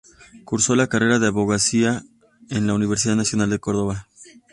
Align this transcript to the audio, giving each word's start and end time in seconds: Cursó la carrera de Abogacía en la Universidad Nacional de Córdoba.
Cursó 0.45 0.75
la 0.75 0.87
carrera 0.87 1.19
de 1.19 1.27
Abogacía 1.27 2.01
en 2.49 2.65
la 2.65 2.73
Universidad 2.73 3.15
Nacional 3.15 3.51
de 3.51 3.59
Córdoba. 3.59 4.07